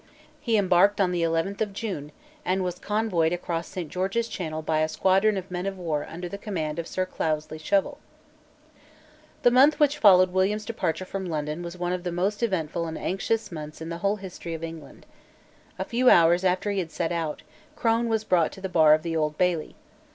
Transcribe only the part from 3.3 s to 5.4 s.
across Saint George's Channel by a squadron